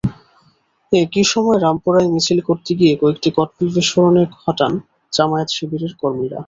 [0.91, 4.71] একই সময় রামপুরায় মিছিল করতে গিয়ে কয়েকটি ককটেলের বিস্ফোরণ ঘটান
[5.13, 6.39] জামায়াত-শিবিরের কর্মীরা।